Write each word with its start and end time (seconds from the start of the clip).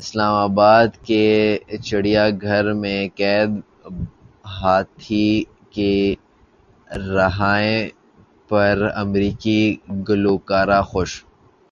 اسلام 0.00 0.34
باد 0.56 0.90
کے 1.06 1.24
چڑیا 1.86 2.24
گھر 2.44 2.64
میں 2.80 3.00
قید 3.18 3.50
ہاتھی 4.56 5.28
کی 5.74 5.94
رہائی 7.14 7.74
پر 8.48 8.74
امریکی 9.02 9.60
گلوکارہ 10.08 10.80
خوش 10.90 11.10